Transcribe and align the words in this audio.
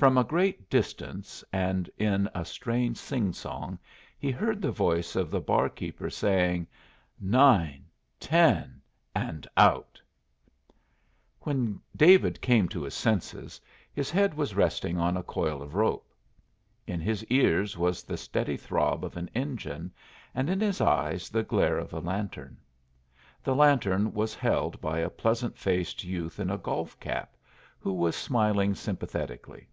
From 0.00 0.16
a 0.16 0.24
great 0.24 0.70
distance, 0.70 1.44
and 1.52 1.90
in 1.98 2.26
a 2.34 2.46
strange 2.46 2.96
sing 2.96 3.34
song 3.34 3.78
he 4.18 4.30
heard 4.30 4.62
the 4.62 4.72
voice 4.72 5.14
of 5.14 5.30
the 5.30 5.42
barkeeper 5.42 6.08
saying, 6.08 6.66
"Nine 7.20 7.84
ten 8.18 8.80
and 9.14 9.46
out!" 9.58 10.00
When 11.40 11.82
David 11.94 12.40
came 12.40 12.66
to 12.70 12.84
his 12.84 12.94
senses 12.94 13.60
his 13.92 14.10
head 14.10 14.32
was 14.32 14.54
resting 14.54 14.96
on 14.96 15.18
a 15.18 15.22
coil 15.22 15.60
of 15.60 15.74
rope. 15.74 16.14
In 16.86 16.98
his 17.00 17.22
ears 17.26 17.76
was 17.76 18.02
the 18.02 18.16
steady 18.16 18.56
throb 18.56 19.04
of 19.04 19.18
an 19.18 19.28
engine, 19.34 19.92
and 20.34 20.48
in 20.48 20.60
his 20.60 20.80
eyes 20.80 21.28
the 21.28 21.42
glare 21.42 21.76
of 21.76 21.92
a 21.92 21.98
lantern. 22.00 22.56
The 23.44 23.54
lantern 23.54 24.14
was 24.14 24.34
held 24.34 24.80
by 24.80 25.00
a 25.00 25.10
pleasant 25.10 25.58
faced 25.58 26.04
youth 26.04 26.40
in 26.40 26.48
a 26.48 26.56
golf 26.56 26.98
cap 27.00 27.36
who 27.78 27.92
was 27.92 28.16
smiling 28.16 28.74
sympathetically. 28.74 29.68